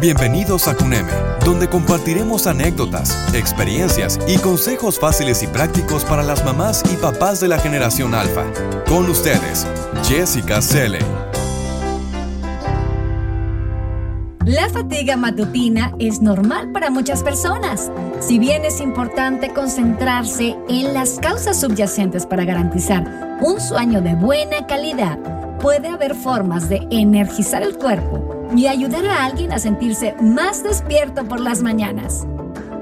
Bienvenidos 0.00 0.66
a 0.66 0.74
CUNEME, 0.74 1.12
donde 1.44 1.68
compartiremos 1.68 2.46
anécdotas, 2.46 3.34
experiencias 3.34 4.18
y 4.26 4.38
consejos 4.38 4.98
fáciles 4.98 5.42
y 5.42 5.46
prácticos 5.46 6.06
para 6.06 6.22
las 6.22 6.42
mamás 6.42 6.82
y 6.90 6.96
papás 6.96 7.38
de 7.38 7.48
la 7.48 7.58
generación 7.58 8.14
alfa. 8.14 8.46
Con 8.88 9.10
ustedes, 9.10 9.66
Jessica 10.04 10.62
Selle. 10.62 11.00
La 14.46 14.70
fatiga 14.70 15.18
matutina 15.18 15.92
es 15.98 16.22
normal 16.22 16.72
para 16.72 16.88
muchas 16.88 17.22
personas. 17.22 17.92
Si 18.20 18.38
bien 18.38 18.64
es 18.64 18.80
importante 18.80 19.52
concentrarse 19.52 20.56
en 20.70 20.94
las 20.94 21.18
causas 21.18 21.60
subyacentes 21.60 22.24
para 22.24 22.46
garantizar 22.46 23.36
un 23.42 23.60
sueño 23.60 24.00
de 24.00 24.14
buena 24.14 24.66
calidad, 24.66 25.18
puede 25.58 25.88
haber 25.88 26.14
formas 26.14 26.70
de 26.70 26.88
energizar 26.90 27.62
el 27.62 27.76
cuerpo 27.76 28.39
y 28.56 28.66
ayudar 28.66 29.06
a 29.06 29.24
alguien 29.24 29.52
a 29.52 29.58
sentirse 29.58 30.14
más 30.20 30.62
despierto 30.62 31.24
por 31.24 31.40
las 31.40 31.62
mañanas. 31.62 32.26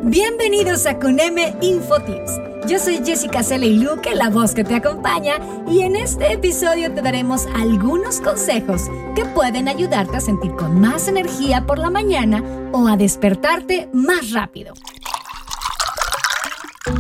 Bienvenidos 0.03 0.87
a 0.87 0.99
Cuneme 0.99 1.57
Infotips. 1.61 2.33
Yo 2.67 2.79
soy 2.79 3.01
Jessica 3.05 3.43
Cele 3.43 3.71
Luque, 3.71 4.15
la 4.15 4.31
voz 4.31 4.55
que 4.55 4.65
te 4.65 4.75
acompaña, 4.75 5.35
y 5.67 5.81
en 5.81 5.97
este 5.97 6.33
episodio 6.33 6.93
te 6.93 7.03
daremos 7.03 7.47
algunos 7.55 8.21
consejos 8.21 8.83
que 9.15 9.25
pueden 9.25 9.69
ayudarte 9.69 10.17
a 10.17 10.21
sentir 10.21 10.53
con 10.53 10.81
más 10.81 11.09
energía 11.09 11.67
por 11.67 11.79
la 11.79 11.91
mañana 11.91 12.43
o 12.73 12.87
a 12.87 12.97
despertarte 12.97 13.89
más 13.93 14.33
rápido. 14.33 14.75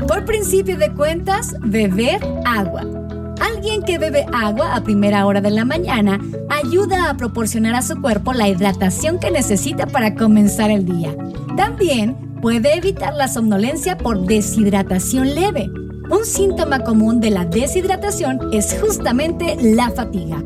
Por 0.06 0.24
principio 0.24 0.76
de 0.76 0.92
cuentas, 0.92 1.54
beber 1.60 2.20
agua. 2.44 2.97
Alguien 3.40 3.82
que 3.82 3.98
bebe 3.98 4.26
agua 4.32 4.74
a 4.74 4.82
primera 4.82 5.26
hora 5.26 5.40
de 5.40 5.50
la 5.50 5.64
mañana 5.64 6.20
ayuda 6.48 7.10
a 7.10 7.16
proporcionar 7.16 7.74
a 7.74 7.82
su 7.82 8.00
cuerpo 8.00 8.32
la 8.32 8.48
hidratación 8.48 9.18
que 9.18 9.30
necesita 9.30 9.86
para 9.86 10.14
comenzar 10.14 10.70
el 10.70 10.84
día. 10.84 11.14
También 11.56 12.16
puede 12.40 12.76
evitar 12.76 13.14
la 13.14 13.28
somnolencia 13.28 13.98
por 13.98 14.26
deshidratación 14.26 15.34
leve. 15.34 15.70
Un 16.10 16.24
síntoma 16.24 16.80
común 16.80 17.20
de 17.20 17.30
la 17.30 17.44
deshidratación 17.44 18.50
es 18.52 18.78
justamente 18.80 19.56
la 19.60 19.90
fatiga. 19.90 20.42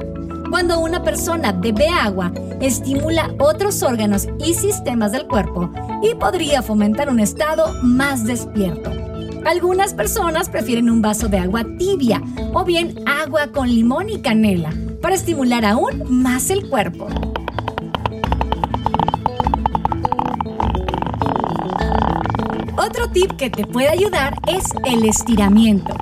Cuando 0.50 0.80
una 0.80 1.02
persona 1.02 1.52
bebe 1.52 1.88
agua, 1.88 2.32
estimula 2.60 3.34
otros 3.38 3.82
órganos 3.82 4.28
y 4.44 4.54
sistemas 4.54 5.12
del 5.12 5.27
cuerpo 5.27 5.70
y 6.02 6.14
podría 6.14 6.62
fomentar 6.62 7.08
un 7.08 7.20
estado 7.20 7.72
más 7.82 8.27
despierto. 8.27 9.02
Algunas 9.44 9.92
personas 9.92 10.48
prefieren 10.48 10.88
un 10.88 11.02
vaso 11.02 11.28
de 11.28 11.38
agua 11.38 11.64
tibia 11.76 12.22
o 12.54 12.64
bien 12.64 12.94
agua 13.06 13.48
con 13.48 13.68
limón 13.68 14.08
y 14.08 14.20
canela 14.20 14.72
para 15.00 15.14
estimular 15.14 15.64
aún 15.64 16.04
más 16.08 16.50
el 16.50 16.68
cuerpo. 16.68 17.08
Otro 22.76 23.10
tip 23.12 23.32
que 23.32 23.50
te 23.50 23.66
puede 23.66 23.88
ayudar 23.88 24.36
es 24.46 24.64
el 24.84 25.04
estiramiento. 25.04 25.94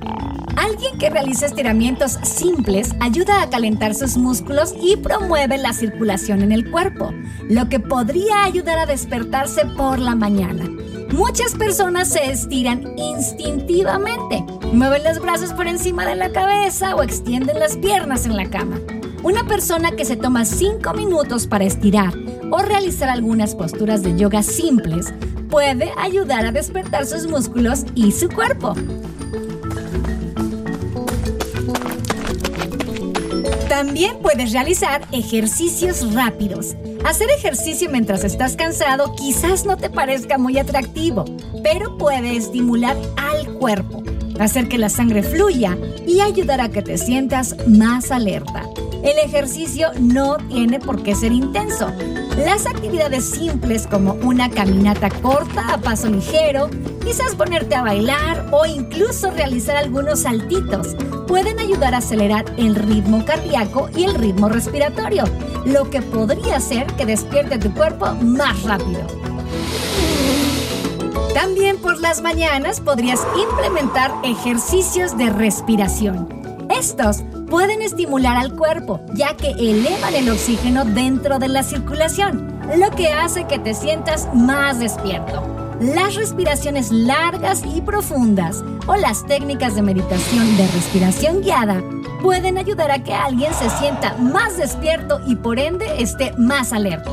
Alguien 0.57 0.99
que 0.99 1.09
realiza 1.09 1.47
estiramientos 1.47 2.19
simples 2.23 2.95
ayuda 3.01 3.43
a 3.43 3.49
calentar 3.49 3.95
sus 3.95 4.19
músculos 4.19 4.75
y 4.81 4.97
promueve 4.97 5.57
la 5.57 5.73
circulación 5.73 6.43
en 6.43 6.53
el 6.53 6.71
cuerpo, 6.71 7.13
lo 7.49 7.69
que 7.71 7.81
podría 7.81 8.45
ayudar 8.45 8.79
a 8.79 8.87
despertarse 8.87 9.65
por 9.77 9.99
la 9.99 10.15
mañana. 10.15 10.69
Muchas 11.13 11.55
personas 11.55 12.09
se 12.09 12.31
estiran 12.31 12.97
instintivamente, 12.97 14.45
mueven 14.73 15.03
los 15.03 15.21
brazos 15.21 15.53
por 15.53 15.67
encima 15.67 16.07
de 16.07 16.15
la 16.15 16.31
cabeza 16.31 16.95
o 16.95 17.03
extienden 17.03 17.59
las 17.59 17.77
piernas 17.77 18.27
en 18.27 18.37
la 18.37 18.49
cama. 18.49 18.79
Una 19.23 19.45
persona 19.45 19.91
que 19.93 20.05
se 20.05 20.17
toma 20.17 20.45
5 20.45 20.95
minutos 20.95 21.47
para 21.47 21.65
estirar 21.65 22.15
o 22.51 22.59
realizar 22.59 23.09
algunas 23.09 23.55
posturas 23.55 24.03
de 24.03 24.17
yoga 24.17 24.43
simples 24.43 25.13
puede 25.51 25.93
ayudar 25.99 26.47
a 26.47 26.53
despertar 26.53 27.05
sus 27.07 27.27
músculos 27.27 27.85
y 27.95 28.13
su 28.13 28.29
cuerpo. 28.29 28.75
También 33.81 34.19
puedes 34.19 34.53
realizar 34.53 35.09
ejercicios 35.11 36.13
rápidos. 36.13 36.77
Hacer 37.03 37.31
ejercicio 37.31 37.89
mientras 37.91 38.25
estás 38.25 38.55
cansado 38.55 39.15
quizás 39.15 39.65
no 39.65 39.79
te 39.79 39.89
parezca 39.89 40.37
muy 40.37 40.59
atractivo, 40.59 41.25
pero 41.63 41.97
puede 41.97 42.37
estimular 42.37 42.95
al 43.17 43.55
cuerpo, 43.55 44.03
hacer 44.39 44.69
que 44.69 44.77
la 44.77 44.91
sangre 44.91 45.23
fluya 45.23 45.79
y 46.07 46.21
ayudar 46.21 46.61
a 46.61 46.69
que 46.69 46.83
te 46.83 46.99
sientas 46.99 47.57
más 47.67 48.11
alerta. 48.11 48.69
El 49.03 49.19
ejercicio 49.19 49.93
no 49.99 50.37
tiene 50.37 50.79
por 50.79 51.03
qué 51.03 51.15
ser 51.15 51.33
intenso. 51.33 51.91
Las 52.37 52.67
actividades 52.67 53.25
simples 53.25 53.87
como 53.87 54.13
una 54.13 54.51
caminata 54.51 55.09
corta 55.09 55.73
a 55.73 55.79
paso 55.79 56.11
ligero, 56.11 56.69
quizás 57.03 57.35
ponerte 57.35 57.77
a 57.77 57.83
bailar 57.83 58.47
o 58.53 58.67
incluso 58.67 59.31
realizar 59.31 59.79
algunos 59.79 60.21
saltitos 60.21 60.97
a 61.83 61.99
acelerar 61.99 62.45
el 62.57 62.75
ritmo 62.75 63.25
cardíaco 63.25 63.89
y 63.97 64.05
el 64.05 64.15
ritmo 64.15 64.49
respiratorio, 64.49 65.25
lo 65.65 65.91
que 65.91 66.03
podría 66.03 66.57
hacer 66.57 66.87
que 66.95 67.07
despierte 67.07 67.59
tu 67.59 67.73
cuerpo 67.73 68.15
más 68.15 68.63
rápido. 68.63 69.01
También 71.35 71.79
por 71.79 72.01
las 72.01 72.23
mañanas 72.23 72.81
podrías 72.81 73.21
implementar 73.41 74.13
ejercicios 74.25 75.17
de 75.17 75.31
respiración. 75.31 76.29
Estos 76.71 77.25
pueden 77.49 77.83
estimular 77.83 78.37
al 78.37 78.55
cuerpo, 78.55 79.01
ya 79.15 79.37
que 79.37 79.51
elevan 79.51 80.15
el 80.15 80.31
oxígeno 80.31 80.85
dentro 80.85 81.39
de 81.39 81.49
la 81.49 81.63
circulación, 81.63 82.61
lo 82.77 82.91
que 82.91 83.09
hace 83.09 83.47
que 83.47 83.59
te 83.59 83.75
sientas 83.75 84.29
más 84.35 84.79
despierto. 84.79 85.60
Las 85.81 86.15
respiraciones 86.15 86.91
largas 86.91 87.63
y 87.65 87.81
profundas 87.81 88.63
o 88.87 88.97
las 88.97 89.25
técnicas 89.25 89.75
de 89.75 89.81
meditación 89.81 90.55
de 90.59 90.67
respiración 90.67 91.41
guiada 91.41 91.83
pueden 92.23 92.59
ayudar 92.59 92.91
a 92.91 93.03
que 93.03 93.15
alguien 93.15 93.55
se 93.55 93.71
sienta 93.71 94.15
más 94.19 94.59
despierto 94.59 95.23
y 95.27 95.37
por 95.37 95.59
ende 95.59 95.87
esté 96.03 96.33
más 96.37 96.75
alerta. 96.75 97.11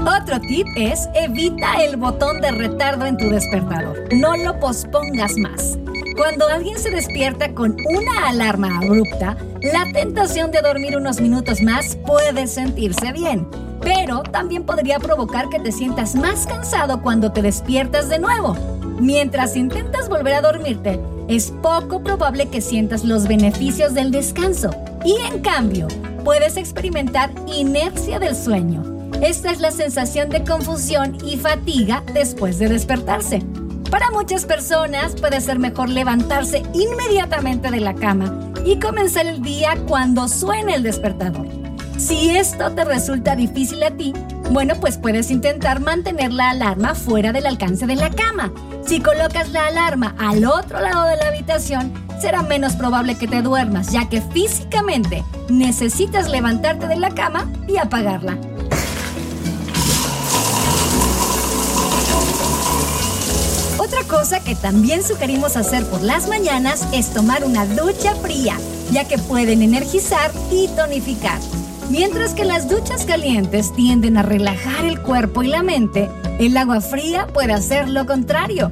Otro 0.00 0.40
tip 0.40 0.66
es 0.76 1.10
evita 1.14 1.84
el 1.84 1.98
botón 1.98 2.40
de 2.40 2.52
retardo 2.52 3.04
en 3.04 3.18
tu 3.18 3.28
despertador. 3.28 4.02
No 4.14 4.34
lo 4.34 4.58
pospongas 4.58 5.36
más. 5.36 5.78
Cuando 6.16 6.48
alguien 6.48 6.78
se 6.78 6.88
despierta 6.88 7.52
con 7.52 7.76
una 7.90 8.28
alarma 8.28 8.78
abrupta, 8.78 9.36
la 9.60 9.84
tentación 9.92 10.50
de 10.52 10.62
dormir 10.62 10.96
unos 10.96 11.20
minutos 11.20 11.60
más 11.60 11.96
puede 11.96 12.46
sentirse 12.46 13.12
bien, 13.12 13.46
pero 13.80 14.22
también 14.22 14.64
podría 14.64 14.98
provocar 14.98 15.48
que 15.48 15.60
te 15.60 15.72
sientas 15.72 16.14
más 16.14 16.46
cansado 16.46 17.02
cuando 17.02 17.32
te 17.32 17.42
despiertas 17.42 18.08
de 18.08 18.18
nuevo. 18.18 18.56
Mientras 19.00 19.56
intentas 19.56 20.08
volver 20.08 20.34
a 20.34 20.40
dormirte, 20.40 21.00
es 21.28 21.50
poco 21.62 22.02
probable 22.02 22.48
que 22.48 22.60
sientas 22.60 23.04
los 23.04 23.28
beneficios 23.28 23.94
del 23.94 24.10
descanso 24.10 24.70
y 25.04 25.14
en 25.30 25.40
cambio 25.40 25.86
puedes 26.24 26.56
experimentar 26.56 27.30
inercia 27.46 28.18
del 28.18 28.34
sueño. 28.34 28.82
Esta 29.20 29.50
es 29.50 29.60
la 29.60 29.70
sensación 29.70 30.30
de 30.30 30.44
confusión 30.44 31.18
y 31.24 31.36
fatiga 31.36 32.02
después 32.14 32.58
de 32.58 32.68
despertarse. 32.68 33.42
Para 33.90 34.10
muchas 34.10 34.44
personas 34.44 35.14
puede 35.16 35.40
ser 35.40 35.58
mejor 35.58 35.88
levantarse 35.88 36.62
inmediatamente 36.72 37.70
de 37.70 37.80
la 37.80 37.94
cama 37.94 38.52
y 38.64 38.78
comenzar 38.78 39.26
el 39.26 39.42
día 39.42 39.76
cuando 39.86 40.28
suene 40.28 40.74
el 40.74 40.82
despertador. 40.82 41.57
Si 41.98 42.30
esto 42.30 42.70
te 42.70 42.84
resulta 42.84 43.34
difícil 43.34 43.82
a 43.82 43.90
ti, 43.90 44.12
bueno, 44.52 44.76
pues 44.80 44.96
puedes 44.96 45.32
intentar 45.32 45.80
mantener 45.80 46.32
la 46.32 46.50
alarma 46.50 46.94
fuera 46.94 47.32
del 47.32 47.44
alcance 47.44 47.86
de 47.86 47.96
la 47.96 48.10
cama. 48.10 48.52
Si 48.86 49.00
colocas 49.00 49.50
la 49.50 49.66
alarma 49.66 50.14
al 50.16 50.44
otro 50.44 50.80
lado 50.80 51.08
de 51.08 51.16
la 51.16 51.26
habitación, 51.26 51.92
será 52.20 52.42
menos 52.42 52.76
probable 52.76 53.16
que 53.16 53.26
te 53.26 53.42
duermas, 53.42 53.90
ya 53.90 54.08
que 54.08 54.22
físicamente 54.22 55.24
necesitas 55.48 56.30
levantarte 56.30 56.86
de 56.86 56.96
la 56.96 57.10
cama 57.10 57.50
y 57.66 57.78
apagarla. 57.78 58.38
Otra 63.78 64.04
cosa 64.08 64.38
que 64.38 64.54
también 64.54 65.02
sugerimos 65.02 65.56
hacer 65.56 65.84
por 65.86 66.02
las 66.02 66.28
mañanas 66.28 66.86
es 66.92 67.12
tomar 67.12 67.44
una 67.44 67.66
ducha 67.66 68.14
fría, 68.14 68.56
ya 68.92 69.04
que 69.08 69.18
pueden 69.18 69.62
energizar 69.62 70.30
y 70.52 70.68
tonificar. 70.68 71.40
Mientras 71.90 72.34
que 72.34 72.44
las 72.44 72.68
duchas 72.68 73.06
calientes 73.06 73.72
tienden 73.72 74.18
a 74.18 74.22
relajar 74.22 74.84
el 74.84 75.00
cuerpo 75.00 75.42
y 75.42 75.48
la 75.48 75.62
mente, 75.62 76.10
el 76.38 76.54
agua 76.58 76.82
fría 76.82 77.26
puede 77.26 77.54
hacer 77.54 77.88
lo 77.88 78.04
contrario. 78.04 78.70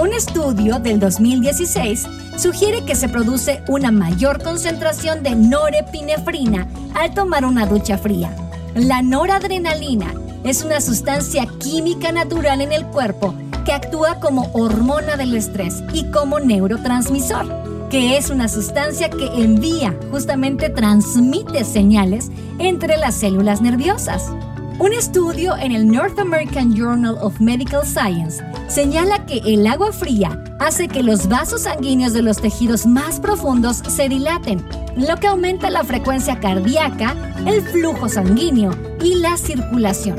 Un 0.00 0.12
estudio 0.12 0.78
del 0.78 1.00
2016 1.00 2.06
sugiere 2.36 2.84
que 2.84 2.94
se 2.94 3.08
produce 3.08 3.62
una 3.68 3.90
mayor 3.90 4.42
concentración 4.42 5.22
de 5.22 5.34
norepinefrina 5.34 6.68
al 6.94 7.14
tomar 7.14 7.46
una 7.46 7.64
ducha 7.64 7.96
fría. 7.96 8.36
La 8.74 9.00
noradrenalina 9.00 10.12
es 10.44 10.62
una 10.62 10.82
sustancia 10.82 11.46
química 11.58 12.12
natural 12.12 12.60
en 12.60 12.72
el 12.72 12.84
cuerpo 12.86 13.34
que 13.64 13.72
actúa 13.72 14.20
como 14.20 14.50
hormona 14.52 15.16
del 15.16 15.34
estrés 15.34 15.82
y 15.94 16.10
como 16.10 16.38
neurotransmisor, 16.38 17.46
que 17.90 18.18
es 18.18 18.30
una 18.30 18.48
sustancia 18.48 19.08
que 19.08 19.26
envía, 19.42 19.96
justamente 20.10 20.68
transmite 20.68 21.64
señales 21.64 22.30
entre 22.58 22.96
las 22.96 23.14
células 23.14 23.60
nerviosas. 23.62 24.30
Un 24.78 24.92
estudio 24.92 25.56
en 25.56 25.72
el 25.72 25.88
North 25.88 26.18
American 26.18 26.74
Journal 26.74 27.16
of 27.20 27.40
Medical 27.40 27.84
Science 27.84 28.44
señala 28.68 29.26
que 29.26 29.38
el 29.38 29.66
agua 29.66 29.92
fría 29.92 30.42
hace 30.60 30.86
que 30.86 31.02
los 31.02 31.28
vasos 31.28 31.62
sanguíneos 31.62 32.12
de 32.12 32.22
los 32.22 32.40
tejidos 32.40 32.86
más 32.86 33.18
profundos 33.18 33.78
se 33.78 34.08
dilaten, 34.08 34.64
lo 34.96 35.16
que 35.16 35.26
aumenta 35.26 35.70
la 35.70 35.82
frecuencia 35.82 36.38
cardíaca, 36.38 37.16
el 37.46 37.62
flujo 37.62 38.08
sanguíneo 38.08 38.70
y 39.02 39.16
la 39.16 39.36
circulación. 39.36 40.16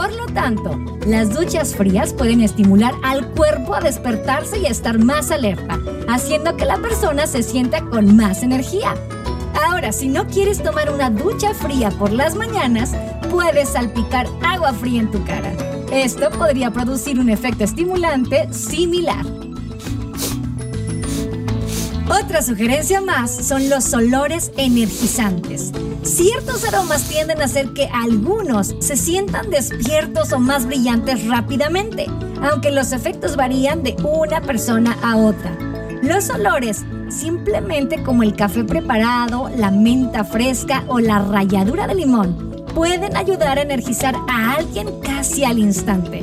Por 0.00 0.14
lo 0.14 0.24
tanto, 0.28 0.82
las 1.06 1.34
duchas 1.34 1.76
frías 1.76 2.14
pueden 2.14 2.40
estimular 2.40 2.94
al 3.02 3.28
cuerpo 3.32 3.74
a 3.74 3.80
despertarse 3.80 4.58
y 4.58 4.64
a 4.64 4.70
estar 4.70 4.98
más 4.98 5.30
alerta, 5.30 5.78
haciendo 6.08 6.56
que 6.56 6.64
la 6.64 6.78
persona 6.78 7.26
se 7.26 7.42
sienta 7.42 7.84
con 7.84 8.16
más 8.16 8.42
energía. 8.42 8.94
Ahora, 9.62 9.92
si 9.92 10.08
no 10.08 10.26
quieres 10.26 10.62
tomar 10.62 10.90
una 10.90 11.10
ducha 11.10 11.52
fría 11.52 11.90
por 11.90 12.12
las 12.12 12.34
mañanas, 12.34 12.94
puedes 13.30 13.68
salpicar 13.68 14.26
agua 14.42 14.72
fría 14.72 15.02
en 15.02 15.10
tu 15.10 15.22
cara. 15.22 15.52
Esto 15.92 16.30
podría 16.30 16.70
producir 16.70 17.20
un 17.20 17.28
efecto 17.28 17.64
estimulante 17.64 18.50
similar. 18.54 19.26
Otra 22.30 22.42
sugerencia 22.42 23.00
más 23.00 23.28
son 23.28 23.68
los 23.68 23.92
olores 23.92 24.52
energizantes. 24.56 25.72
Ciertos 26.04 26.64
aromas 26.64 27.08
tienden 27.08 27.42
a 27.42 27.46
hacer 27.46 27.72
que 27.72 27.88
algunos 27.92 28.76
se 28.78 28.96
sientan 28.96 29.50
despiertos 29.50 30.32
o 30.32 30.38
más 30.38 30.64
brillantes 30.64 31.26
rápidamente, 31.26 32.06
aunque 32.40 32.70
los 32.70 32.92
efectos 32.92 33.34
varían 33.34 33.82
de 33.82 33.96
una 34.04 34.40
persona 34.42 34.96
a 35.02 35.16
otra. 35.16 35.58
Los 36.04 36.30
olores 36.30 36.84
simplemente 37.08 38.00
como 38.04 38.22
el 38.22 38.36
café 38.36 38.62
preparado, 38.62 39.50
la 39.56 39.72
menta 39.72 40.22
fresca 40.22 40.84
o 40.86 41.00
la 41.00 41.18
ralladura 41.18 41.88
de 41.88 41.96
limón, 41.96 42.64
pueden 42.76 43.16
ayudar 43.16 43.58
a 43.58 43.62
energizar 43.62 44.14
a 44.28 44.54
alguien 44.54 45.00
casi 45.00 45.42
al 45.42 45.58
instante. 45.58 46.20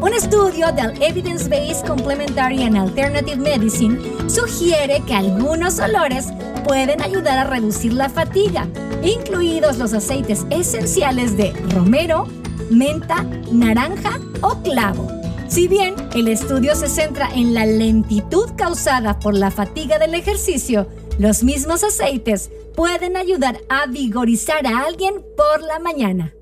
Un 0.00 0.14
estudio 0.14 0.70
del 0.72 1.02
Evidence-Based 1.02 1.84
Complementary 1.84 2.62
and 2.62 2.76
Alternative 2.76 3.36
Medicine 3.36 3.98
sugiere 4.30 5.02
que 5.04 5.14
algunos 5.14 5.80
olores 5.80 6.28
pueden 6.64 7.02
ayudar 7.02 7.38
a 7.38 7.50
reducir 7.50 7.92
la 7.94 8.08
fatiga, 8.08 8.68
incluidos 9.02 9.76
los 9.78 9.92
aceites 9.92 10.46
esenciales 10.50 11.36
de 11.36 11.52
romero, 11.70 12.28
menta, 12.70 13.24
naranja 13.50 14.20
o 14.40 14.62
clavo. 14.62 15.10
Si 15.48 15.66
bien 15.66 15.96
el 16.14 16.28
estudio 16.28 16.76
se 16.76 16.88
centra 16.88 17.28
en 17.34 17.52
la 17.52 17.66
lentitud 17.66 18.50
causada 18.56 19.18
por 19.18 19.34
la 19.34 19.50
fatiga 19.50 19.98
del 19.98 20.14
ejercicio, 20.14 20.86
los 21.18 21.42
mismos 21.42 21.82
aceites 21.82 22.50
pueden 22.76 23.16
ayudar 23.16 23.58
a 23.68 23.86
vigorizar 23.86 24.64
a 24.64 24.84
alguien 24.86 25.14
por 25.36 25.60
la 25.62 25.80
mañana. 25.80 26.34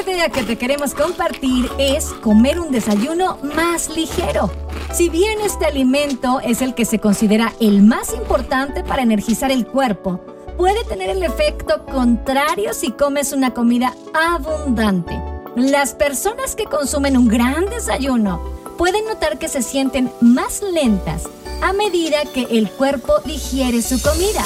Idea 0.00 0.28
que 0.30 0.42
te 0.42 0.56
queremos 0.56 0.94
compartir 0.94 1.70
es 1.78 2.06
comer 2.22 2.58
un 2.58 2.72
desayuno 2.72 3.38
más 3.54 3.88
ligero. 3.90 4.50
Si 4.92 5.08
bien 5.08 5.40
este 5.40 5.66
alimento 5.66 6.40
es 6.40 6.62
el 6.62 6.74
que 6.74 6.84
se 6.84 6.98
considera 6.98 7.52
el 7.60 7.82
más 7.82 8.14
importante 8.14 8.82
para 8.82 9.02
energizar 9.02 9.50
el 9.50 9.66
cuerpo, 9.66 10.20
puede 10.56 10.84
tener 10.84 11.10
el 11.10 11.22
efecto 11.22 11.84
contrario 11.86 12.72
si 12.74 12.92
comes 12.92 13.32
una 13.32 13.52
comida 13.52 13.94
abundante. 14.14 15.20
Las 15.56 15.94
personas 15.94 16.54
que 16.54 16.64
consumen 16.64 17.16
un 17.16 17.28
gran 17.28 17.66
desayuno 17.66 18.40
pueden 18.78 19.04
notar 19.04 19.38
que 19.38 19.48
se 19.48 19.62
sienten 19.62 20.10
más 20.20 20.62
lentas 20.62 21.24
a 21.62 21.72
medida 21.72 22.24
que 22.32 22.44
el 22.50 22.70
cuerpo 22.70 23.18
digiere 23.24 23.82
su 23.82 24.00
comida. 24.00 24.42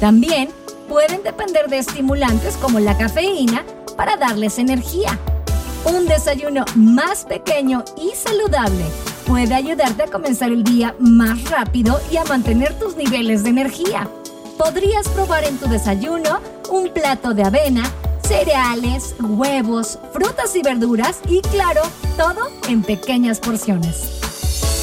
También 0.00 0.50
pueden 0.88 1.22
depender 1.22 1.68
de 1.68 1.78
estimulantes 1.78 2.56
como 2.56 2.80
la 2.80 2.96
cafeína 2.96 3.64
para 3.94 4.16
darles 4.16 4.58
energía. 4.58 5.18
Un 5.84 6.06
desayuno 6.06 6.64
más 6.74 7.24
pequeño 7.24 7.84
y 7.96 8.14
saludable 8.14 8.84
puede 9.26 9.54
ayudarte 9.54 10.04
a 10.04 10.10
comenzar 10.10 10.50
el 10.50 10.64
día 10.64 10.94
más 10.98 11.50
rápido 11.50 12.00
y 12.10 12.16
a 12.16 12.24
mantener 12.24 12.78
tus 12.78 12.96
niveles 12.96 13.42
de 13.42 13.50
energía 13.50 14.08
podrías 14.56 15.08
probar 15.08 15.44
en 15.44 15.58
tu 15.58 15.68
desayuno 15.68 16.40
un 16.70 16.88
plato 16.90 17.34
de 17.34 17.44
avena, 17.44 17.82
cereales, 18.26 19.14
huevos, 19.20 19.98
frutas 20.12 20.54
y 20.56 20.62
verduras 20.62 21.20
y 21.28 21.40
claro, 21.42 21.82
todo 22.16 22.48
en 22.68 22.82
pequeñas 22.82 23.40
porciones. 23.40 24.20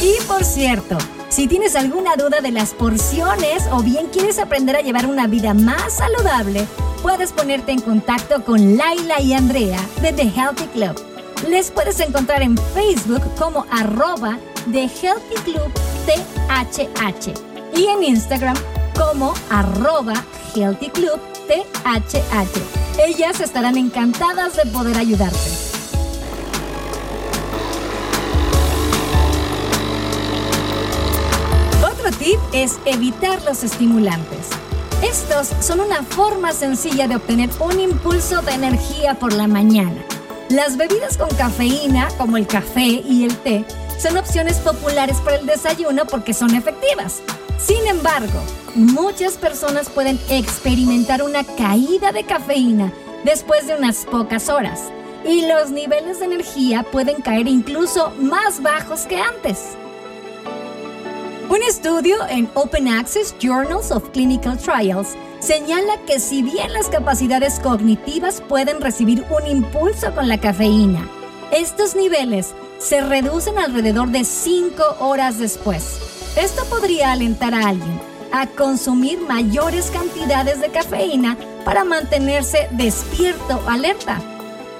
Y 0.01 0.21
por 0.27 0.43
cierto, 0.43 0.97
si 1.29 1.47
tienes 1.47 1.75
alguna 1.75 2.15
duda 2.15 2.41
de 2.41 2.51
las 2.51 2.73
porciones 2.73 3.67
o 3.71 3.81
bien 3.81 4.07
quieres 4.07 4.39
aprender 4.39 4.75
a 4.75 4.81
llevar 4.81 5.05
una 5.05 5.27
vida 5.27 5.53
más 5.53 5.93
saludable, 5.93 6.67
puedes 7.01 7.31
ponerte 7.31 7.71
en 7.71 7.81
contacto 7.81 8.43
con 8.43 8.77
Laila 8.77 9.19
y 9.21 9.33
Andrea 9.33 9.79
de 10.01 10.13
The 10.13 10.29
Healthy 10.29 10.67
Club. 10.67 10.95
Les 11.49 11.71
puedes 11.71 11.99
encontrar 11.99 12.41
en 12.41 12.57
Facebook 12.57 13.21
como 13.37 13.65
arroba 13.71 14.37
The 14.71 14.83
Healthy 14.83 15.35
Club 15.43 15.71
THH 16.05 17.33
y 17.75 17.85
en 17.85 18.03
Instagram 18.03 18.55
como 18.95 19.33
arroba 19.49 20.13
Healthy 20.55 20.89
Club 20.89 21.19
THH. 21.47 22.99
Ellas 23.05 23.39
estarán 23.39 23.77
encantadas 23.77 24.55
de 24.55 24.65
poder 24.67 24.97
ayudarte. 24.97 25.37
Otro 31.83 32.11
tip 32.19 32.39
es 32.53 32.77
evitar 32.85 33.41
los 33.43 33.63
estimulantes. 33.63 34.60
Estos 35.01 35.49
son 35.61 35.79
una 35.79 36.03
forma 36.03 36.53
sencilla 36.53 37.07
de 37.07 37.15
obtener 37.15 37.49
un 37.59 37.79
impulso 37.79 38.41
de 38.43 38.51
energía 38.51 39.15
por 39.15 39.33
la 39.33 39.47
mañana. 39.47 39.99
Las 40.49 40.77
bebidas 40.77 41.17
con 41.17 41.29
cafeína, 41.29 42.09
como 42.19 42.37
el 42.37 42.45
café 42.45 42.83
y 42.83 43.23
el 43.23 43.35
té, 43.37 43.65
son 43.97 44.17
opciones 44.17 44.57
populares 44.57 45.17
para 45.17 45.37
el 45.37 45.47
desayuno 45.47 46.05
porque 46.05 46.35
son 46.35 46.53
efectivas. 46.53 47.21
Sin 47.57 47.87
embargo, 47.87 48.41
muchas 48.75 49.33
personas 49.33 49.89
pueden 49.89 50.19
experimentar 50.29 51.23
una 51.23 51.43
caída 51.43 52.11
de 52.11 52.23
cafeína 52.23 52.93
después 53.23 53.65
de 53.65 53.75
unas 53.75 54.05
pocas 54.05 54.49
horas 54.49 54.91
y 55.25 55.47
los 55.47 55.71
niveles 55.71 56.19
de 56.19 56.25
energía 56.25 56.83
pueden 56.83 57.21
caer 57.21 57.47
incluso 57.47 58.11
más 58.19 58.61
bajos 58.61 59.01
que 59.01 59.17
antes. 59.17 59.77
Un 61.51 61.61
estudio 61.63 62.15
en 62.29 62.49
Open 62.53 62.87
Access 62.87 63.35
Journals 63.37 63.91
of 63.91 64.11
Clinical 64.11 64.57
Trials 64.57 65.17
señala 65.41 65.97
que 66.07 66.17
si 66.17 66.41
bien 66.41 66.71
las 66.71 66.87
capacidades 66.87 67.59
cognitivas 67.59 68.39
pueden 68.39 68.79
recibir 68.79 69.25
un 69.29 69.45
impulso 69.45 70.15
con 70.15 70.29
la 70.29 70.37
cafeína, 70.37 71.05
estos 71.51 71.93
niveles 71.93 72.53
se 72.77 73.01
reducen 73.01 73.57
alrededor 73.57 74.11
de 74.11 74.23
5 74.23 74.81
horas 75.01 75.39
después. 75.39 75.99
Esto 76.37 76.63
podría 76.69 77.11
alentar 77.11 77.53
a 77.53 77.67
alguien 77.67 77.99
a 78.31 78.47
consumir 78.47 79.19
mayores 79.19 79.91
cantidades 79.91 80.61
de 80.61 80.69
cafeína 80.69 81.35
para 81.65 81.83
mantenerse 81.83 82.69
despierto 82.71 83.61
alerta. 83.67 84.21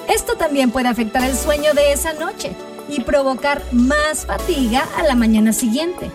Esto 0.08 0.38
también 0.38 0.72
puede 0.72 0.88
afectar 0.88 1.30
el 1.30 1.36
sueño 1.36 1.74
de 1.74 1.92
esa 1.92 2.14
noche 2.14 2.56
y 2.88 3.02
provocar 3.02 3.62
más 3.74 4.26
fatiga 4.26 4.88
a 4.98 5.04
la 5.04 5.16
mañana 5.16 5.52
siguiente. 5.52 6.10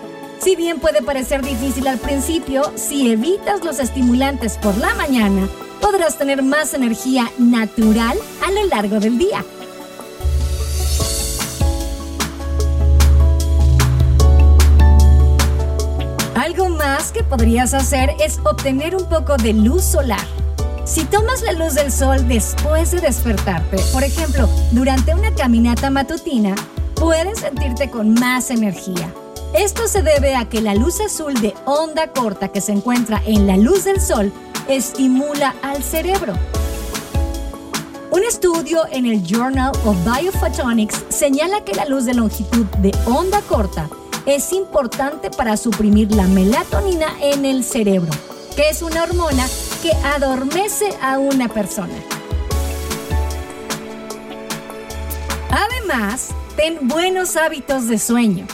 Si 0.46 0.54
bien 0.54 0.78
puede 0.78 1.02
parecer 1.02 1.42
difícil 1.42 1.88
al 1.88 1.98
principio, 1.98 2.62
si 2.76 3.10
evitas 3.10 3.64
los 3.64 3.80
estimulantes 3.80 4.58
por 4.58 4.78
la 4.78 4.94
mañana, 4.94 5.48
podrás 5.80 6.18
tener 6.18 6.40
más 6.44 6.72
energía 6.72 7.28
natural 7.36 8.16
a 8.46 8.52
lo 8.52 8.64
largo 8.66 9.00
del 9.00 9.18
día. 9.18 9.44
Algo 16.36 16.68
más 16.68 17.10
que 17.10 17.24
podrías 17.24 17.74
hacer 17.74 18.10
es 18.24 18.38
obtener 18.44 18.94
un 18.94 19.08
poco 19.08 19.36
de 19.36 19.52
luz 19.52 19.82
solar. 19.82 20.24
Si 20.84 21.02
tomas 21.06 21.42
la 21.42 21.54
luz 21.54 21.74
del 21.74 21.90
sol 21.90 22.28
después 22.28 22.92
de 22.92 23.00
despertarte, 23.00 23.78
por 23.92 24.04
ejemplo, 24.04 24.48
durante 24.70 25.12
una 25.12 25.34
caminata 25.34 25.90
matutina, 25.90 26.54
puedes 26.94 27.40
sentirte 27.40 27.90
con 27.90 28.14
más 28.14 28.52
energía. 28.52 29.12
Esto 29.56 29.88
se 29.88 30.02
debe 30.02 30.36
a 30.36 30.46
que 30.46 30.60
la 30.60 30.74
luz 30.74 31.00
azul 31.00 31.32
de 31.32 31.54
onda 31.64 32.08
corta 32.08 32.48
que 32.48 32.60
se 32.60 32.72
encuentra 32.72 33.22
en 33.24 33.46
la 33.46 33.56
luz 33.56 33.84
del 33.84 34.02
sol 34.02 34.30
estimula 34.68 35.54
al 35.62 35.82
cerebro. 35.82 36.34
Un 38.10 38.22
estudio 38.22 38.82
en 38.92 39.06
el 39.06 39.24
Journal 39.24 39.72
of 39.86 39.96
Biophotonics 40.04 41.06
señala 41.08 41.64
que 41.64 41.74
la 41.74 41.86
luz 41.86 42.04
de 42.04 42.12
longitud 42.12 42.66
de 42.80 42.92
onda 43.06 43.40
corta 43.48 43.88
es 44.26 44.52
importante 44.52 45.30
para 45.30 45.56
suprimir 45.56 46.12
la 46.12 46.26
melatonina 46.26 47.06
en 47.22 47.46
el 47.46 47.64
cerebro, 47.64 48.10
que 48.56 48.68
es 48.68 48.82
una 48.82 49.04
hormona 49.04 49.46
que 49.82 49.92
adormece 50.04 50.90
a 51.00 51.18
una 51.18 51.48
persona. 51.48 51.94
Además, 55.50 56.28
ten 56.56 56.86
buenos 56.88 57.36
hábitos 57.36 57.88
de 57.88 57.98
sueño. 57.98 58.46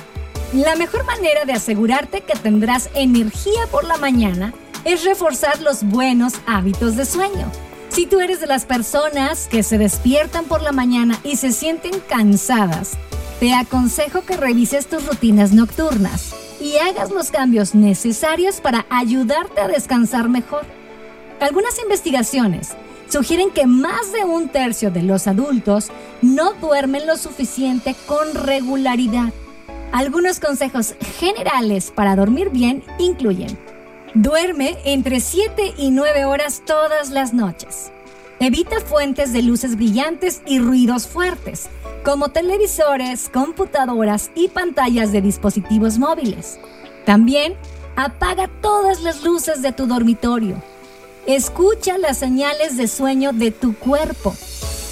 La 0.52 0.76
mejor 0.76 1.06
manera 1.06 1.47
de 1.47 1.54
asegurarte 1.54 2.21
que 2.21 2.35
tendrás 2.35 2.90
energía 2.94 3.66
por 3.71 3.85
la 3.85 3.97
mañana 3.97 4.52
es 4.85 5.02
reforzar 5.02 5.62
los 5.62 5.82
buenos 5.82 6.35
hábitos 6.47 6.94
de 6.94 7.06
sueño. 7.06 7.50
Si 7.88 8.04
tú 8.04 8.21
eres 8.21 8.38
de 8.38 8.47
las 8.47 8.66
personas 8.66 9.49
que 9.49 9.62
se 9.62 9.78
despiertan 9.78 10.44
por 10.44 10.61
la 10.61 10.73
mañana 10.73 11.18
y 11.25 11.37
se 11.37 11.52
sienten 11.52 11.92
cansadas, 12.06 12.99
te 13.40 13.54
aconsejo 13.54 14.26
que 14.26 14.37
revises 14.37 14.88
tus 14.88 15.06
rutinas 15.06 15.52
nocturnas 15.52 16.35
y 16.61 16.76
hagas 16.76 17.11
los 17.11 17.30
cambios 17.30 17.75
necesarios 17.75 18.61
para 18.61 18.85
ayudarte 18.90 19.62
a 19.62 19.68
descansar 19.68 20.28
mejor. 20.28 20.66
Algunas 21.40 21.78
investigaciones 21.78 22.73
sugieren 23.09 23.50
que 23.50 23.66
más 23.66 24.12
de 24.12 24.25
un 24.25 24.50
tercio 24.50 24.90
de 24.90 25.02
los 25.02 25.26
adultos 25.26 25.88
no 26.21 26.52
duermen 26.52 27.06
lo 27.06 27.16
suficiente 27.16 27.97
con 28.06 28.35
regularidad. 28.35 29.32
Algunos 29.93 30.41
consejos 30.41 30.95
generales 31.19 31.93
para 31.95 32.17
dormir 32.17 32.51
bien 32.51 32.83
incluyen 32.99 33.57
Duerme 34.15 34.77
entre 34.85 35.21
7 35.21 35.73
y 35.79 35.91
9 35.91 36.27
horas 36.27 36.63
todas 36.67 37.09
las 37.09 37.33
noches. 37.33 37.91
Evita 38.41 38.79
fuentes 38.81 39.33
de 39.33 39.41
luces 39.41 39.77
brillantes 39.77 40.43
y 40.45 40.59
ruidos 40.59 41.07
fuertes, 41.07 41.71
como 42.05 42.29
televisores, 42.29 43.31
computadoras 43.31 44.31
y 44.35 44.49
pantallas 44.49 45.13
de 45.13 45.23
dispositivos 45.23 45.97
móviles. 45.97 46.59
También 47.07 47.55
apaga 47.97 48.51
todas 48.61 49.01
las 49.01 49.23
luces 49.25 49.63
de 49.63 49.73
tu 49.73 49.87
dormitorio. 49.87 50.63
Escucha 51.27 51.97
las 51.97 52.19
señales 52.19 52.77
de 52.77 52.89
sueño 52.89 53.33
de 53.33 53.51
tu 53.51 53.75
cuerpo. 53.75 54.35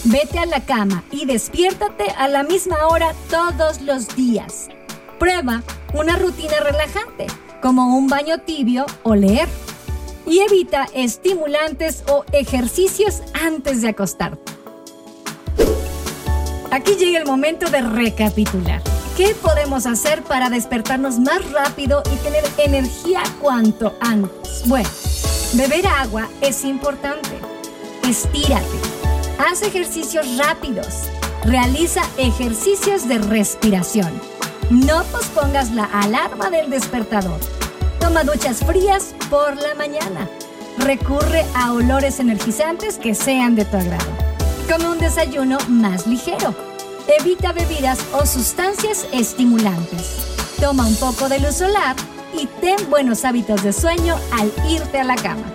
Vete 0.05 0.39
a 0.39 0.47
la 0.47 0.65
cama 0.65 1.05
y 1.11 1.27
despiértate 1.27 2.09
a 2.17 2.27
la 2.27 2.43
misma 2.43 2.87
hora 2.87 3.13
todos 3.29 3.83
los 3.83 4.17
días. 4.17 4.71
Prueba 5.21 5.63
una 5.93 6.17
rutina 6.17 6.61
relajante 6.61 7.27
como 7.61 7.95
un 7.95 8.09
baño 8.09 8.39
tibio 8.39 8.87
o 9.03 9.15
leer. 9.15 9.49
Y 10.27 10.39
evita 10.39 10.89
estimulantes 10.95 12.05
o 12.09 12.25
ejercicios 12.33 13.23
antes 13.35 13.83
de 13.83 13.89
acostarte. 13.89 14.53
Aquí 16.71 16.95
llega 16.95 17.19
el 17.19 17.27
momento 17.27 17.69
de 17.69 17.83
recapitular. 17.83 18.81
¿Qué 19.15 19.35
podemos 19.35 19.85
hacer 19.85 20.23
para 20.23 20.49
despertarnos 20.49 21.19
más 21.19 21.51
rápido 21.51 22.03
y 22.11 22.17
tener 22.25 22.45
energía 22.57 23.23
cuanto 23.43 23.95
antes? 24.01 24.63
Bueno, 24.65 24.89
beber 25.53 25.87
agua 25.87 26.31
es 26.41 26.65
importante. 26.65 27.39
Estírate. 28.09 28.65
Haz 29.39 29.61
ejercicios 29.61 30.39
rápidos. 30.39 31.11
Realiza 31.45 32.01
ejercicios 32.17 33.07
de 33.07 33.19
respiración 33.19 34.40
no 34.71 35.03
pospongas 35.05 35.73
la 35.73 35.85
alarma 35.85 36.49
del 36.49 36.71
despertador. 36.71 37.41
Toma 37.99 38.25
duchas 38.25 38.65
frías 38.65 39.15
por 39.29 39.57
la 39.57 39.75
mañana. 39.75 40.29
Recurre 40.79 41.45
a 41.55 41.73
olores 41.73 42.21
energizantes 42.21 42.97
que 42.97 43.15
sean 43.15 43.57
de 43.57 43.65
tu 43.65 43.77
agrado. 43.77 44.11
Come 44.71 44.89
un 44.89 44.99
desayuno 44.99 45.59
más 45.69 46.07
ligero. 46.07 46.55
Evita 47.19 47.53
bebidas 47.53 47.99
o 48.13 48.25
sustancias 48.25 49.07
estimulantes. 49.13 50.37
Toma 50.61 50.87
un 50.87 50.97
poco 50.97 51.29
de 51.29 51.41
luz 51.41 51.57
solar 51.57 51.97
y 52.33 52.47
ten 52.61 52.89
buenos 52.89 53.25
hábitos 53.25 53.65
de 53.65 53.73
sueño 53.73 54.17
al 54.39 54.53
irte 54.71 55.01
a 55.01 55.05
la 55.05 55.17
cama. 55.17 55.53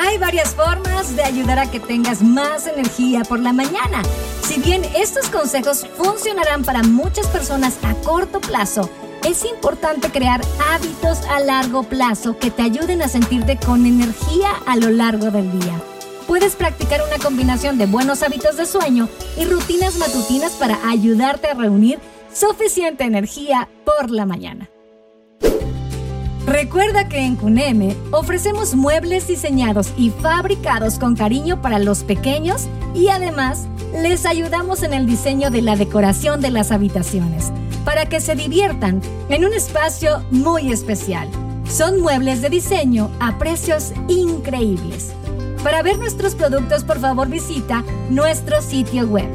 Hay 0.00 0.16
varias 0.18 0.54
formas 0.54 1.16
de 1.16 1.24
ayudar 1.24 1.58
a 1.58 1.68
que 1.68 1.80
tengas 1.80 2.22
más 2.22 2.68
energía 2.68 3.24
por 3.24 3.40
la 3.40 3.52
mañana. 3.52 4.02
Si 4.48 4.58
bien 4.58 4.82
estos 4.96 5.28
consejos 5.28 5.86
funcionarán 5.98 6.64
para 6.64 6.82
muchas 6.82 7.26
personas 7.26 7.76
a 7.82 7.92
corto 7.96 8.40
plazo, 8.40 8.88
es 9.22 9.44
importante 9.44 10.08
crear 10.08 10.40
hábitos 10.72 11.20
a 11.26 11.40
largo 11.40 11.82
plazo 11.82 12.38
que 12.38 12.50
te 12.50 12.62
ayuden 12.62 13.02
a 13.02 13.08
sentirte 13.08 13.58
con 13.58 13.84
energía 13.84 14.48
a 14.66 14.76
lo 14.76 14.88
largo 14.88 15.30
del 15.30 15.52
día. 15.60 15.78
Puedes 16.26 16.56
practicar 16.56 17.02
una 17.06 17.22
combinación 17.22 17.76
de 17.76 17.84
buenos 17.84 18.22
hábitos 18.22 18.56
de 18.56 18.64
sueño 18.64 19.10
y 19.36 19.44
rutinas 19.44 19.96
matutinas 19.96 20.52
para 20.52 20.78
ayudarte 20.88 21.48
a 21.48 21.54
reunir 21.54 21.98
suficiente 22.32 23.04
energía 23.04 23.68
por 23.84 24.10
la 24.10 24.24
mañana. 24.24 24.70
Recuerda 26.46 27.06
que 27.10 27.18
en 27.18 27.36
CUNEME 27.36 27.94
ofrecemos 28.12 28.74
muebles 28.74 29.26
diseñados 29.26 29.92
y 29.98 30.08
fabricados 30.08 30.98
con 30.98 31.16
cariño 31.16 31.60
para 31.60 31.78
los 31.78 32.02
pequeños 32.02 32.66
y 32.94 33.08
además 33.08 33.68
les 33.92 34.26
ayudamos 34.26 34.82
en 34.82 34.92
el 34.92 35.06
diseño 35.06 35.50
de 35.50 35.62
la 35.62 35.76
decoración 35.76 36.40
de 36.40 36.50
las 36.50 36.72
habitaciones 36.72 37.52
para 37.84 38.06
que 38.06 38.20
se 38.20 38.34
diviertan 38.34 39.00
en 39.28 39.44
un 39.44 39.52
espacio 39.52 40.24
muy 40.30 40.72
especial. 40.72 41.28
Son 41.68 42.00
muebles 42.00 42.42
de 42.42 42.50
diseño 42.50 43.10
a 43.20 43.38
precios 43.38 43.92
increíbles. 44.08 45.12
Para 45.62 45.82
ver 45.82 45.98
nuestros 45.98 46.34
productos, 46.34 46.82
por 46.84 46.98
favor 46.98 47.28
visita 47.28 47.84
nuestro 48.10 48.60
sitio 48.62 49.06
web 49.06 49.28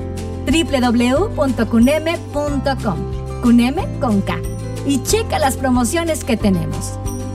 www.cuneme.com. 0.45 3.41
Cuneme 3.41 3.99
con 3.99 4.21
K 4.21 4.39
y 4.85 5.01
checa 5.03 5.39
las 5.39 5.57
promociones 5.57 6.23
que 6.23 6.37
tenemos. 6.37 6.93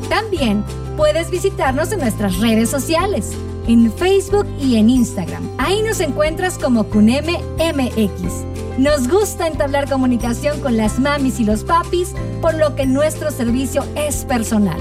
También 0.08 0.64
puedes 0.96 1.30
visitarnos 1.30 1.92
en 1.92 2.00
nuestras 2.00 2.38
redes 2.38 2.70
sociales, 2.70 3.37
en 3.68 3.92
Facebook 3.92 4.46
y 4.60 4.76
en 4.76 4.90
Instagram. 4.90 5.48
Ahí 5.58 5.82
nos 5.82 6.00
encuentras 6.00 6.58
como 6.58 6.84
Cuneme 6.84 7.38
MX. 7.58 8.78
Nos 8.78 9.08
gusta 9.08 9.46
entablar 9.46 9.88
comunicación 9.88 10.60
con 10.60 10.76
las 10.76 10.98
mamis 10.98 11.38
y 11.38 11.44
los 11.44 11.64
papis, 11.64 12.14
por 12.40 12.54
lo 12.54 12.75
que 12.75 12.87
nuestro 12.87 13.30
servicio 13.30 13.84
es 13.94 14.25
personal. 14.25 14.80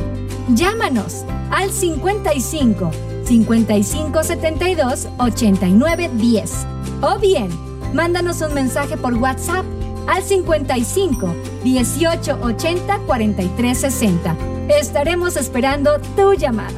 Llámanos 0.56 1.26
al 1.52 1.72
55 1.72 2.92
55 3.26 4.24
72 4.24 5.08
89 5.18 6.10
10 6.14 6.68
o 7.02 7.20
bien 7.20 7.50
mándanos 7.94 8.42
un 8.42 8.54
mensaje 8.54 8.96
por 8.96 9.14
WhatsApp 9.16 9.66
al 10.08 10.24
55 10.24 11.36
18 11.64 12.40
80 12.42 13.00
43 13.00 13.78
60. 13.78 14.36
Estaremos 14.70 15.36
esperando 15.36 16.00
tu 16.16 16.34
llamada. 16.34 16.74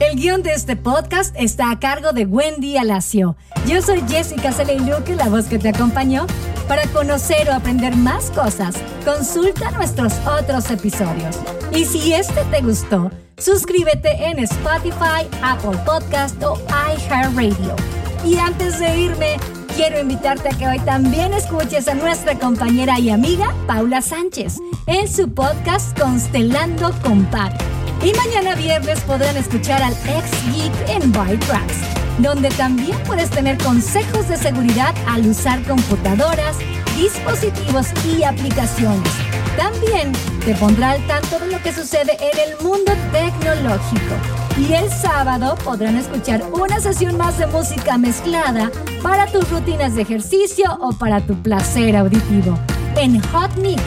El 0.00 0.16
guion 0.16 0.42
de 0.42 0.54
este 0.54 0.76
podcast 0.76 1.34
está 1.38 1.70
a 1.70 1.78
cargo 1.78 2.12
de 2.12 2.24
Wendy 2.24 2.78
Alacio. 2.78 3.36
Yo 3.66 3.82
soy 3.82 4.02
Jessica 4.08 4.50
Luque, 4.78 5.14
la 5.14 5.28
voz 5.28 5.44
que 5.44 5.58
te 5.58 5.68
acompañó. 5.68 6.26
Para 6.66 6.86
conocer 6.86 7.50
o 7.50 7.52
aprender 7.52 7.94
más 7.96 8.30
cosas, 8.30 8.76
consulta 9.04 9.70
nuestros 9.72 10.14
otros 10.26 10.70
episodios. 10.70 11.36
Y 11.76 11.84
si 11.84 12.14
este 12.14 12.42
te 12.50 12.62
gustó, 12.62 13.10
suscríbete 13.36 14.24
en 14.24 14.38
Spotify, 14.38 15.28
Apple 15.42 15.78
Podcast 15.84 16.42
o 16.42 16.58
iHeartRadio. 16.96 17.76
Y 18.24 18.38
antes 18.38 18.78
de 18.78 19.00
irme, 19.00 19.36
quiero 19.76 20.00
invitarte 20.00 20.48
a 20.48 20.56
que 20.56 20.66
hoy 20.66 20.78
también 20.78 21.34
escuches 21.34 21.88
a 21.88 21.94
nuestra 21.94 22.38
compañera 22.38 22.98
y 22.98 23.10
amiga 23.10 23.54
Paula 23.66 24.00
Sánchez 24.00 24.56
en 24.86 25.06
su 25.08 25.34
podcast 25.34 25.98
Constelando 26.00 26.90
con. 27.02 27.28
Y 28.02 28.12
mañana 28.14 28.54
viernes 28.54 29.00
podrán 29.00 29.36
escuchar 29.36 29.82
al 29.82 29.92
ex 29.92 30.30
geek 30.54 30.72
en 30.88 31.12
Byte 31.12 31.44
Tracks, 31.44 31.76
donde 32.18 32.48
también 32.50 32.96
puedes 33.06 33.28
tener 33.28 33.58
consejos 33.58 34.26
de 34.28 34.38
seguridad 34.38 34.94
al 35.06 35.26
usar 35.26 35.62
computadoras, 35.64 36.56
dispositivos 36.96 37.88
y 38.06 38.22
aplicaciones. 38.22 39.12
También 39.56 40.12
te 40.46 40.54
pondrá 40.54 40.92
al 40.92 41.06
tanto 41.06 41.38
de 41.40 41.48
lo 41.48 41.62
que 41.62 41.74
sucede 41.74 42.16
en 42.20 42.50
el 42.50 42.64
mundo 42.64 42.92
tecnológico. 43.12 44.14
Y 44.56 44.72
el 44.72 44.90
sábado 44.90 45.54
podrán 45.62 45.96
escuchar 45.98 46.42
una 46.52 46.80
sesión 46.80 47.18
más 47.18 47.36
de 47.36 47.46
música 47.48 47.98
mezclada 47.98 48.70
para 49.02 49.26
tus 49.26 49.50
rutinas 49.50 49.94
de 49.94 50.02
ejercicio 50.02 50.64
o 50.80 50.92
para 50.92 51.20
tu 51.20 51.34
placer 51.42 51.96
auditivo 51.96 52.58
en 52.96 53.20
Hot 53.28 53.54
Mix. 53.56 53.82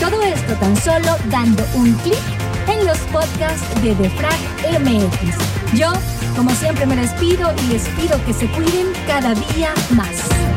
Todo 0.00 0.20
esto 0.22 0.54
tan 0.54 0.76
solo 0.76 1.16
dando 1.30 1.64
un 1.76 1.92
clic 1.94 2.41
en 2.68 2.86
los 2.86 2.98
podcasts 3.12 3.82
de 3.82 3.94
Defrag 3.94 4.38
MX. 4.80 5.74
Yo, 5.74 5.92
como 6.36 6.50
siempre, 6.50 6.86
me 6.86 6.96
despido 6.96 7.52
y 7.64 7.72
les 7.72 7.88
pido 7.90 8.22
que 8.24 8.32
se 8.32 8.46
cuiden 8.48 8.88
cada 9.06 9.34
día 9.34 9.72
más. 9.90 10.51